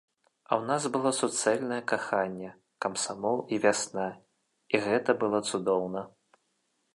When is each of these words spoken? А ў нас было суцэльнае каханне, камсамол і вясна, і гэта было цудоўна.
А 0.49 0.57
ў 0.59 0.63
нас 0.69 0.83
было 0.93 1.09
суцэльнае 1.17 1.77
каханне, 1.91 2.49
камсамол 2.85 3.37
і 3.53 3.61
вясна, 3.67 4.07
і 4.75 4.81
гэта 4.87 5.09
было 5.27 5.45
цудоўна. 5.53 6.01